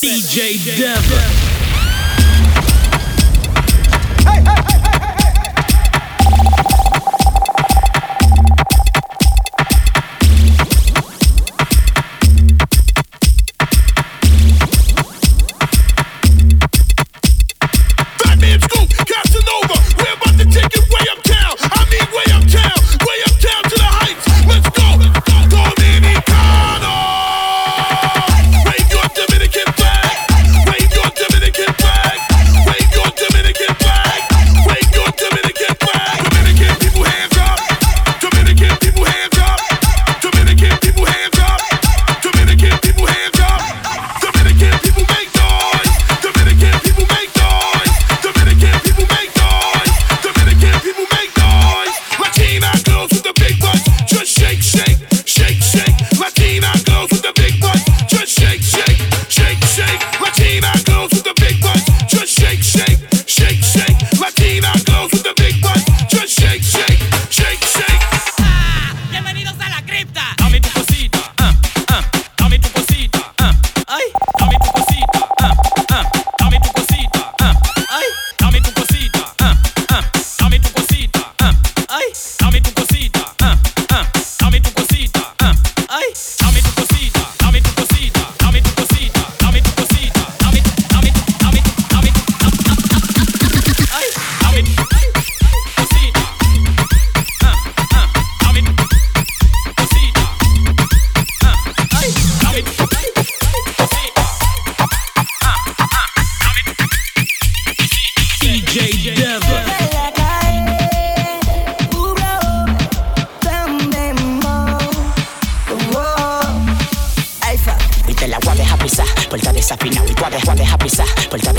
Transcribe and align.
DJ 0.00 0.64
Dever. 0.76 1.18
Hey, 4.22 4.44
hey. 4.44 4.57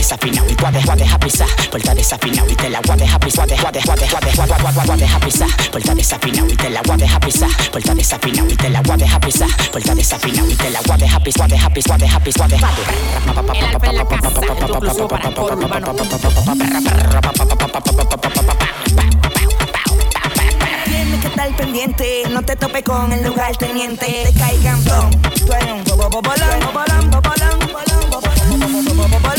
desafinado 0.10 0.50
y 0.50 0.56
guade, 0.56 0.82
guade, 0.86 1.08
japisa. 1.08 1.46
Vuelta 1.70 1.94
desafinado 1.94 2.50
y 2.50 2.56
te 2.56 2.68
la 2.68 2.82
guade, 2.82 3.08
japisa. 3.08 3.46
Guade, 3.46 3.62
guade, 3.62 3.80
guade, 3.86 4.08
guade, 4.10 4.32
guade, 4.36 4.64
guade, 4.64 4.86
guade, 4.88 5.08
japisa. 5.08 5.46
Vuelta 5.72 5.94
desafinado 5.94 6.48
y 6.50 6.56
te 6.56 6.70
la 6.72 6.82
guade, 6.82 7.08
japisa. 7.08 7.48
Vuelta 7.72 7.94
desafinado 7.94 8.50
y 8.50 8.56
te 8.56 8.70
la 8.72 8.82
guade, 8.82 9.08
japisa. 9.08 9.48
Vuelta 9.72 9.94
desafinado 9.94 10.50
y 10.50 10.56
te 10.56 10.70
la 10.72 10.82
guade, 10.82 11.08
japis, 11.08 11.38
guade, 11.38 11.60
japis, 11.60 11.86
guade, 11.86 12.10
japis, 12.10 12.38
guade. 12.38 12.58
El 21.46 21.56
pendiente. 21.56 22.24
No 22.32 22.42
te 22.42 22.56
tope 22.56 22.84
con 22.84 23.12
el 23.12 23.24
lugar 23.24 23.56
teniente. 23.58 24.24
Te 24.26 24.40
caigan. 24.40 24.84
Tú 24.84 25.54
eres 25.54 25.72
un 25.72 25.84
bobo 25.84 26.10
bobolón, 26.10 26.60
bobolón, 26.66 27.12
bobolón, 27.12 27.60
bobolón, 27.60 28.10
bobolón, 28.10 29.12
bobolón. 29.12 29.39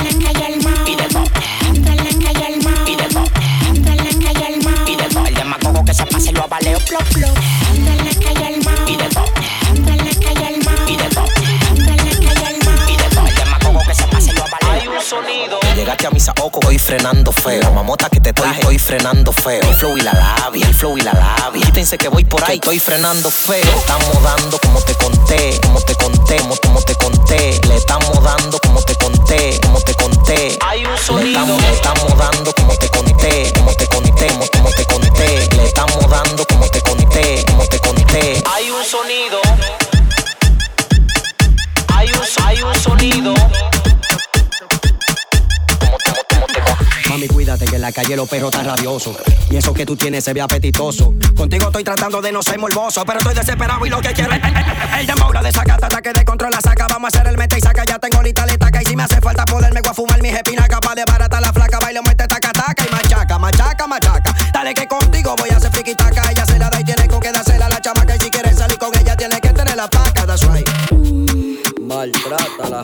voy 22.09 22.25
por 22.25 22.43
ahí, 22.43 22.55
estoy 22.55 22.79
frenando 22.79 23.31
feo. 23.31 23.63
Estamos 23.79 24.21
dando 24.21 24.59
como 24.59 24.81
te 24.81 24.93
conté, 24.95 25.59
como 25.63 25.81
te 25.81 25.95
conté, 25.95 26.37
como, 26.37 26.55
como 26.57 26.81
te 26.81 26.95
conté. 26.95 27.59
Le 27.67 27.75
estamos 27.75 28.23
dando 28.23 28.59
como 28.59 28.81
te 28.83 28.95
conté, 28.95 29.59
como 29.63 29.81
te 29.81 29.95
conté. 29.95 30.57
Hay 30.67 30.85
un 30.85 30.97
sonido. 30.97 31.57
Le 31.57 31.73
estamos, 31.73 32.17
dando 32.17 32.53
como 32.53 32.75
te 32.75 32.87
conté, 32.89 33.40
calle 48.01 48.15
los 48.15 48.27
perros 48.27 48.51
están 48.51 48.65
rabiosos. 48.65 49.15
Y 49.49 49.57
eso 49.57 49.73
que 49.73 49.85
tú 49.85 49.95
tienes 49.95 50.23
se 50.23 50.33
ve 50.33 50.41
apetitoso. 50.41 51.13
Contigo 51.35 51.65
estoy 51.67 51.83
tratando 51.83 52.21
de 52.21 52.31
no 52.31 52.41
ser 52.41 52.57
morboso, 52.57 53.03
pero 53.05 53.19
estoy 53.19 53.35
desesperado 53.35 53.85
y 53.85 53.89
lo 53.89 54.01
que 54.01 54.11
quiero 54.13 54.33
es 54.33 54.41
el 54.99 55.05
dembow, 55.05 55.31
de 55.31 55.51
sacata, 55.51 56.01
que 56.01 56.11
de 56.11 56.25
control 56.25 56.51
la 56.51 56.61
saca. 56.61 56.87
Vamos 56.87 57.13
a 57.13 57.17
hacer 57.19 57.29
el 57.29 57.37
mete 57.37 57.57
y 57.59 57.61
saca, 57.61 57.83
ya 57.85 57.99
tengo 57.99 58.23
lista 58.23 58.45
la 58.45 58.53
estaca. 58.53 58.81
Y 58.81 58.85
si 58.85 58.95
me 58.95 59.03
hace 59.03 59.21
falta 59.21 59.45
poderme 59.45 59.81
voy 59.81 59.89
a 59.89 59.93
fumar 59.93 60.21
mis 60.21 60.33
espinas, 60.33 60.67
capaz 60.67 60.95
de 60.95 61.03
barata 61.05 61.39
la 61.41 61.53
flaca. 61.53 61.79
Bailo, 61.79 62.01
mete 62.01 62.27
taca, 62.27 62.51
taca 62.51 62.83
y 62.87 62.91
machaca, 62.91 63.37
machaca, 63.37 63.87
machaca. 63.87 64.35
Dale 64.51 64.73
que 64.73 64.87
contigo 64.87 65.35
voy 65.37 65.49
a 65.49 65.57
hacer 65.57 65.71
friki 65.71 65.93
taca. 65.93 66.31
Ella 66.31 66.45
se 66.45 66.57
la 66.57 66.69
da 66.69 66.79
y 66.79 66.83
tiene 66.83 67.07
con 67.07 67.19
que 67.19 67.31
dársela 67.31 67.67
a 67.67 67.69
la 67.69 67.81
chamaca. 67.81 68.15
Y 68.15 68.19
si 68.19 68.29
quieres 68.31 68.57
salir 68.57 68.79
con 68.79 68.97
ella, 68.97 69.15
tiene 69.15 69.39
que 69.39 69.49
tener 69.49 69.75
la 69.75 69.87
placa, 69.87 70.25
that's 70.25 70.41
right. 70.47 70.67
Maltrata 71.79 72.69
la 72.69 72.83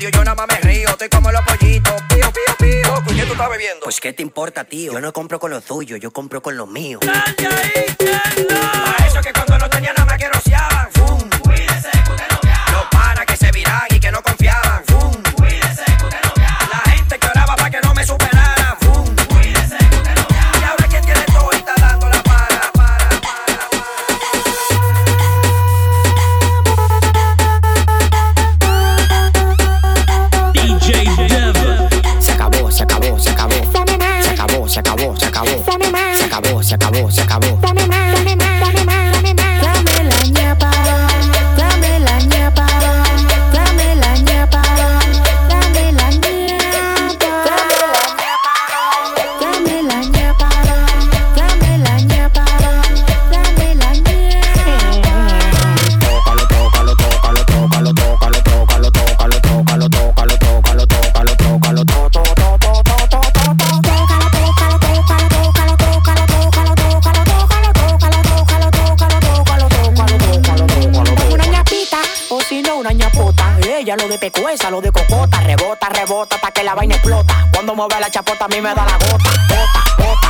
odio, 0.00 0.10
yo 0.10 0.24
nada 0.24 0.34
más 0.34 0.46
me 0.48 0.68
río. 0.68 0.88
Estoy 0.88 1.08
como 1.08 1.30
los 1.30 1.42
pollitos. 1.42 1.94
Pío, 2.08 2.32
pío, 2.32 2.56
pío. 2.58 2.94
¿Qué 3.06 3.26
tú 3.26 3.32
estás 3.32 3.50
bebiendo? 3.50 3.84
Pues 3.84 4.00
qué 4.00 4.12
te 4.12 4.22
importa, 4.22 4.64
tío. 4.64 4.92
Yo 4.92 5.00
no 5.00 5.12
compro 5.12 5.38
con 5.38 5.50
los 5.50 5.64
tuyos, 5.64 6.00
yo 6.00 6.10
compro 6.10 6.40
con 6.42 6.56
los 6.56 6.68
míos. 6.68 7.00
ahí, 7.02 7.86
A 8.98 9.06
eso 9.06 9.20
que 9.20 9.32
cuando 9.32 9.58
no 9.58 9.68
tenía 9.68 9.92
nada 9.92 10.06
más 10.06 10.18
que 10.18 10.28
rociaban. 10.28 10.88
¡Fum! 10.92 11.28
Cuídense, 11.42 11.90
que 11.90 11.98
no. 12.30 12.72
Los 12.72 12.84
panas 12.90 13.26
que 13.26 13.36
se 13.36 13.50
viran 13.52 13.82
y 13.90 14.00
que 14.00 14.10
no 14.10 14.22
confiaban. 14.22 14.84
acabou, 33.28 33.58
se 34.22 34.28
acabou, 34.28 34.68
se 34.68 34.78
acabou, 34.78 34.78
se 34.78 34.78
acabou, 34.78 35.16
se 35.16 35.24
acabou, 35.24 35.64
se 36.16 36.24
acabou, 36.24 36.62
se 36.62 36.74
acabou, 36.74 37.10
se 37.10 37.20
acabou, 37.20 37.58
se 37.58 37.70
acabou. 37.70 38.19
te 74.20 74.30
cueza, 74.30 74.70
lo 74.70 74.82
de 74.82 74.92
cocota, 74.92 75.40
rebota, 75.40 75.88
rebota, 75.88 76.36
hasta 76.36 76.50
que 76.52 76.62
la 76.62 76.74
vaina 76.74 76.94
explota. 76.94 77.48
Cuando 77.54 77.74
mueve 77.74 77.98
la 77.98 78.10
chapota 78.10 78.44
a 78.44 78.48
mí 78.48 78.60
me 78.60 78.74
da 78.74 78.84
la 78.84 78.98
gota, 78.98 79.30
gota, 79.48 79.84
gota. 79.96 80.29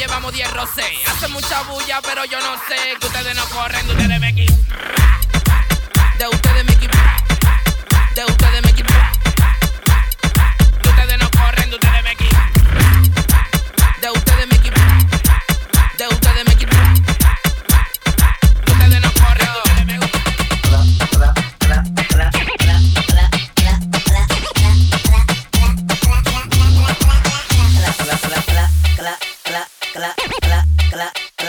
llevamos 0.00 0.32
10 0.32 0.50
roces. 0.52 0.86
Hace 1.06 1.28
mucha 1.28 1.62
bulla, 1.64 2.00
pero 2.00 2.24
yo 2.24 2.40
no 2.40 2.54
sé. 2.66 2.98
Que 2.98 3.06
ustedes 3.06 3.36
no 3.36 3.44
corren, 3.50 3.86
de 3.86 3.92
ustedes 3.92 4.20
me 4.20 4.32
De 4.32 6.28
ustedes 6.28 6.64
me 6.64 6.76
De 8.14 8.24
ustedes 8.24 8.62
me 8.62 8.69
clap, 30.00 30.16
clap, 30.40 30.64
clap. 30.90 31.39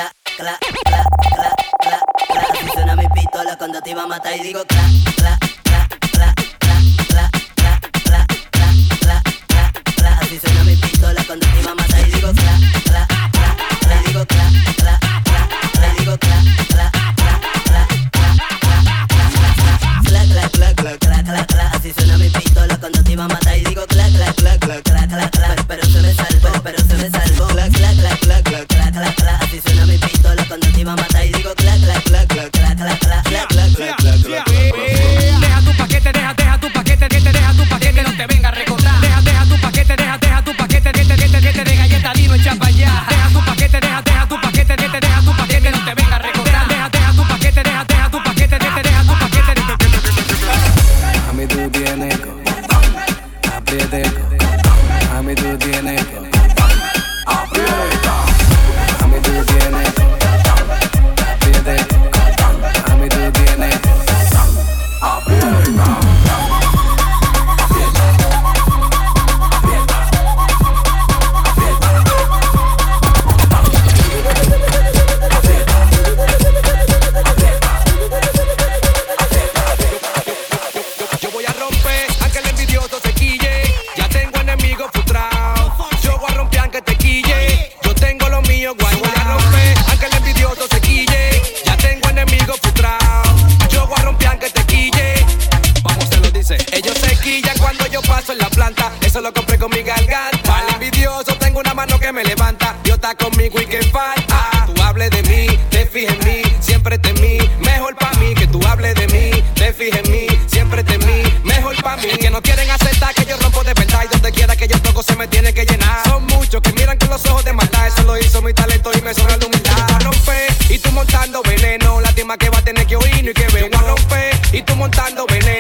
lo 99.21 99.33
compré 99.33 99.57
con 99.57 99.69
mi 99.71 99.83
garganta. 99.83 100.41
Para 100.43 100.73
envidioso 100.73 101.35
tengo 101.35 101.59
una 101.59 101.73
mano 101.73 101.99
que 101.99 102.11
me 102.11 102.23
levanta. 102.23 102.75
Dios 102.83 102.95
está 102.95 103.15
conmigo 103.15 103.61
y 103.61 103.65
que 103.65 103.81
falta. 103.83 104.65
Tú 104.65 104.81
hables 104.81 105.09
de 105.11 105.23
mí, 105.23 105.57
te 105.69 105.85
fijes 105.85 106.11
en 106.11 106.25
mí, 106.25 106.41
siempre 106.59 106.97
te 106.97 107.13
mí. 107.13 107.37
Mejor 107.59 107.95
para 107.95 108.17
mí 108.19 108.33
que 108.33 108.47
tú 108.47 108.59
hables 108.67 108.95
de 108.95 109.07
mí, 109.07 109.43
te 109.55 109.73
fijes 109.73 110.01
en 110.03 110.11
mí, 110.11 110.27
siempre 110.47 110.83
te 110.83 110.97
mí. 110.99 111.23
Mejor 111.43 111.75
para 111.83 112.01
mí 112.01 112.09
que 112.19 112.29
no 112.29 112.41
quieren 112.41 112.69
aceptar 112.69 113.13
que 113.13 113.25
yo 113.25 113.37
rompo 113.37 113.63
de 113.63 113.73
verdad 113.73 114.03
y 114.05 114.07
donde 114.07 114.31
quiera 114.31 114.55
que 114.55 114.67
yo 114.67 114.81
toco 114.81 115.03
se 115.03 115.15
me 115.15 115.27
tiene 115.27 115.53
que 115.53 115.65
llenar. 115.65 116.03
Son 116.05 116.25
muchos 116.25 116.61
que 116.61 116.73
miran 116.73 116.97
con 116.97 117.09
los 117.09 117.25
ojos 117.27 117.45
de 117.45 117.53
maldad. 117.53 117.87
Eso 117.87 118.03
lo 118.03 118.17
hizo 118.17 118.41
mi 118.41 118.53
talento 118.53 118.91
y 118.97 119.01
me 119.01 119.13
sobra 119.13 119.37
la 119.37 119.45
humildad. 119.45 120.01
Romper 120.03 120.51
y 120.69 120.79
tú 120.79 120.91
montando 120.91 121.41
veneno, 121.43 122.01
lástima 122.01 122.37
que 122.37 122.49
va 122.49 122.57
a 122.57 122.63
tener 122.63 122.87
que 122.87 122.95
oír 122.95 123.29
y 123.29 123.33
que 123.33 123.47
vengo 123.53 123.77
a 123.77 123.81
romper 123.81 124.39
y 124.51 124.61
tú 124.63 124.75
montando 124.75 125.25
veneno 125.27 125.50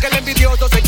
que 0.00 0.06
el 0.06 0.16
envidioso 0.16 0.68
se 0.68 0.79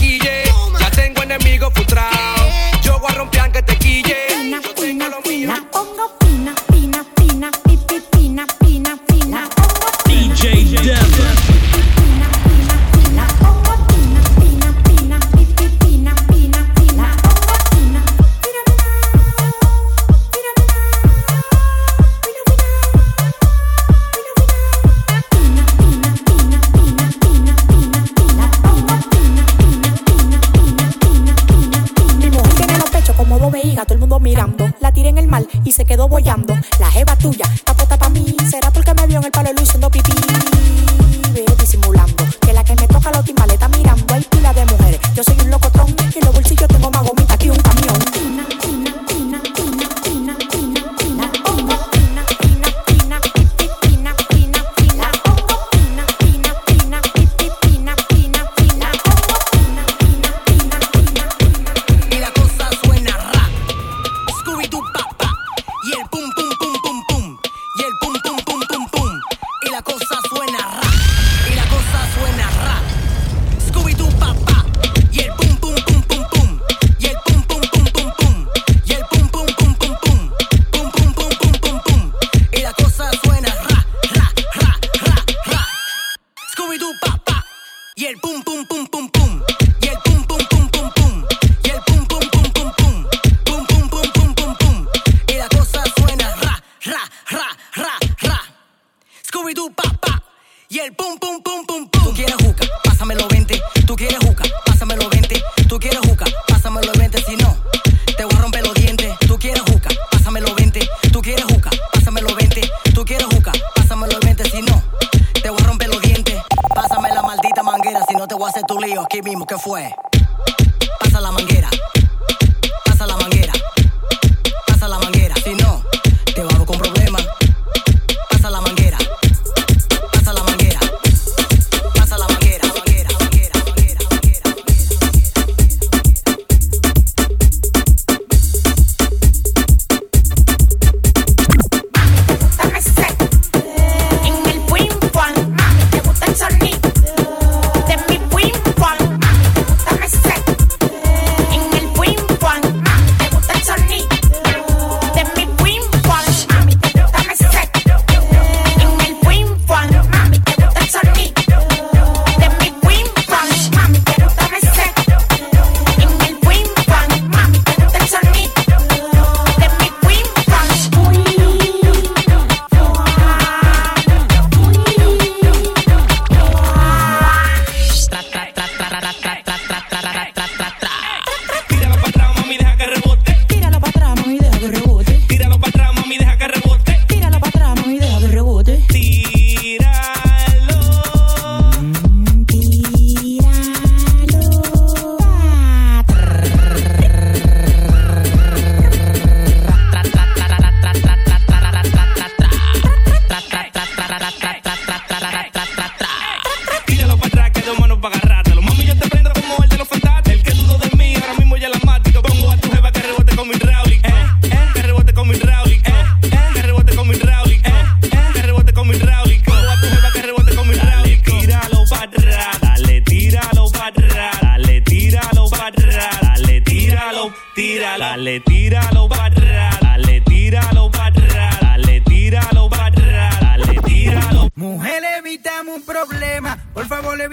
y 35.65 35.73
se 35.73 35.85
quedó 35.85 36.09
bollando. 36.09 36.55
La 36.79 36.91
jeva 36.91 37.17
tuya, 37.17 37.47
tapota 37.65 37.97
pa' 37.97 38.09
mí. 38.09 38.37
Será 38.51 38.71
porque 38.71 38.95
me 38.95 39.07
vio 39.07 39.19
en 39.19 39.25
el 39.25 39.31
palo 39.31 39.51
luciendo 39.53 39.91
pipí. 39.91 40.13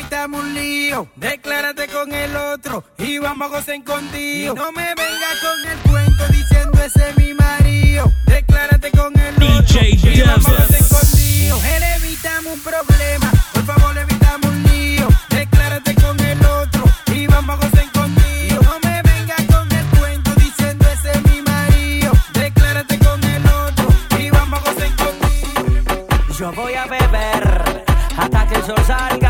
evitamos 0.09 0.43
un 0.43 0.53
lío. 0.55 1.07
Declárate 1.15 1.87
con 1.87 2.11
el 2.11 2.35
otro 2.35 2.83
y 2.97 3.19
vamos 3.19 3.47
a 3.47 3.57
gozar 3.57 3.83
con 3.83 4.11
Dios. 4.11 4.55
No 4.55 4.71
me 4.71 4.95
vengas 4.95 5.39
con 5.39 5.71
el 5.71 5.77
cuento 5.79 6.27
diciendo 6.29 6.81
ese 6.83 7.09
es 7.09 7.17
mi 7.17 7.33
marido. 7.35 8.11
Declárate 8.25 8.89
con 8.89 9.17
el 9.19 9.35
otro 9.35 9.81
y 9.83 10.21
vamos 10.21 10.47
a 10.47 10.51
gozar 10.51 10.87
con 10.89 11.11
Dios. 11.11 11.53
Mujer, 11.53 11.83
evitamos 11.97 12.53
un 12.53 12.59
problema. 12.61 13.31
Por 13.53 13.65
favor, 13.65 13.97
evitamos 13.99 14.49
un 14.49 14.63
lío. 14.63 15.07
Declárate 15.29 15.93
con 15.93 16.19
el 16.19 16.43
otro 16.43 16.83
y 17.13 17.27
vamos 17.27 17.59
a 17.59 17.67
gozar 17.67 17.91
con 17.91 18.15
Dios. 18.15 18.63
No 18.63 18.79
me 18.83 19.01
vengas 19.03 19.45
con 19.45 19.71
el 19.71 19.85
cuento 19.99 20.33
diciendo 20.35 20.87
ese 20.89 21.11
es 21.11 21.23
mi 21.23 21.41
marido. 21.43 22.13
Declárate 22.33 22.97
con 22.97 23.23
el 23.23 23.45
otro 23.45 23.87
y 24.17 24.29
vamos 24.31 24.59
a 24.59 24.71
gozar 24.71 24.95
con 24.95 25.19
Dios. 25.19 26.37
Yo 26.39 26.51
voy 26.53 26.73
a 26.73 26.85
beber 26.87 27.83
hasta 28.17 28.47
que 28.47 28.55
el 28.55 28.63
sol 28.63 28.83
salga 28.87 29.28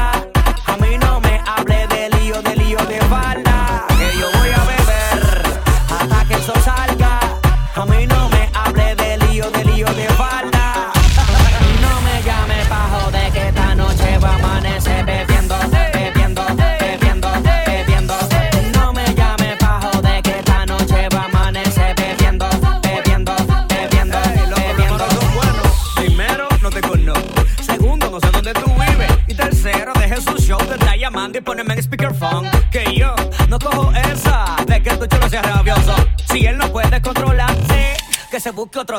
que 38.39 38.43
se 38.43 38.51
busque 38.51 38.79
otro. 38.79 38.95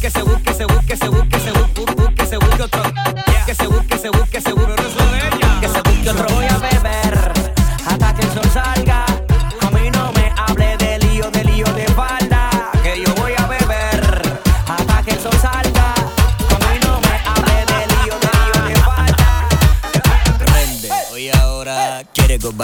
Que 0.00 0.10
se 0.10 0.22
busque, 0.22 0.54
se 0.54 0.64
busque, 0.64 0.96
se 0.96 1.08
busque, 1.10 1.38
se 1.38 1.52
busque, 1.52 1.94
busque, 1.94 2.26
se 2.26 2.36
busque 2.38 2.62
otro. 2.62 2.82
Que 3.44 3.54
se 3.54 3.66
busque, 3.66 3.98
se 3.98 4.08
busque. 4.08 4.30
Que 4.30 5.68
se 5.68 5.82
busque 5.82 6.08
otro. 6.08 6.49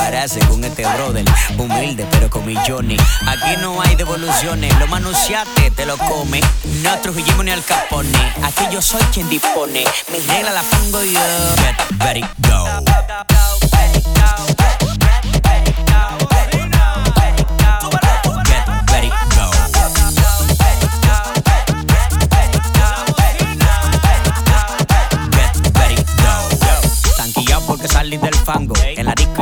parar 0.07 0.29
según 0.29 0.63
este 0.63 0.87
brother. 0.87 1.25
Humilde 1.59 2.07
pero 2.13 2.31
con 2.31 2.47
millones. 2.47 3.01
Aquí 3.27 3.61
no 3.61 3.83
hay 3.83 3.97
devoluciones. 3.97 4.73
Lo 4.79 4.87
manunciaste, 4.87 5.73
te 5.73 5.85
lo 5.85 5.99
come. 5.99 6.41
No 6.83 6.97
Trujillo 7.01 7.43
ni 7.43 7.51
al 7.51 7.65
capone. 7.65 8.19
Aquí 8.45 8.65
yo 8.71 8.81
soy 8.81 9.03
quien 9.13 9.29
dispone. 9.29 9.85
Mis 10.13 10.27
reglas 10.29 10.55
las 10.55 10.65
pongo 10.67 11.03
yo. 11.03 11.21
Get 11.57 11.99
ready, 11.99 12.25
go. 12.49 12.67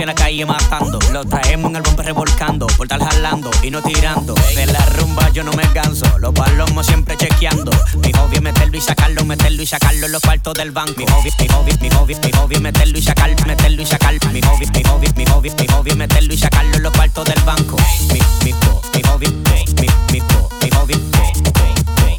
En 0.05 0.09
la 0.09 0.15
calle 0.15 0.45
matando. 0.45 0.99
Lo 1.13 1.25
traemos 1.25 1.71
en 1.71 1.77
el 1.77 1.83
bombe 1.83 2.03
revolcando. 2.03 2.67
Por 2.67 2.85
estar 2.85 3.03
jalando 3.03 3.51
y 3.63 3.71
no 3.71 3.81
tirando. 3.81 4.35
De 4.55 4.67
la 4.67 4.85
rumba 4.85 5.31
yo 5.31 5.43
no 5.43 5.51
me 5.53 5.63
canso. 5.73 6.19
Los 6.19 6.35
palomos 6.35 6.85
siempre 6.85 7.17
chequeando. 7.17 7.71
Mi 8.03 8.13
hobby 8.13 8.37
es 8.37 8.43
meterlo 8.43 8.77
y 8.77 8.83
sacarlo, 8.83 9.25
meterlo 9.25 9.63
y 9.63 9.67
sacarlo 9.67 10.05
en 10.05 10.13
los 10.13 10.21
cuartos 10.21 10.53
del 10.53 10.73
banco. 10.73 10.93
Mi 10.99 11.07
hobby, 11.07 11.31
mi 11.41 11.49
hobby, 11.49 11.73
mi 11.81 11.89
hobby, 11.89 12.15
mi 12.17 12.33
hobby 12.33 12.61
meterlo 12.61 12.99
y 12.99 13.03
sacarlo, 13.03 13.47
meterlo 13.47 13.81
y 13.81 13.87
sacarlo. 13.87 14.31
Mi 14.31 14.43
hobby, 14.43 14.67
mi 14.75 14.83
hobby, 14.83 15.09
mi 15.17 15.25
hobby, 15.25 15.51
mi 15.59 15.67
hobby 15.69 15.95
meterlo 15.95 16.35
y 16.35 16.37
sacarlo 16.37 16.77
en 16.77 16.83
los 16.83 16.93
cuartos 16.93 17.25
del 17.25 17.41
banco. 17.41 17.77
Mi, 18.13 18.21
mi, 18.45 18.53
mi 18.53 19.03
hobby, 19.09 19.29
mi, 19.29 19.87
mi, 20.13 20.21
po, 20.21 20.51
mi 20.61 20.71
hobby, 20.77 20.97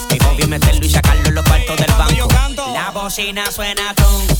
mi 0.10 0.18
hobby 0.18 0.48
meterlo 0.48 0.84
y 0.84 0.89
sacarlo 0.89 1.27
en 1.27 1.36
los 1.36 1.46
cuartos 1.46 1.77
del 1.77 1.92
banco. 1.92 2.27
La 2.74 2.89
bocina 2.89 3.51
suena 3.51 3.94
ton, 3.94 4.35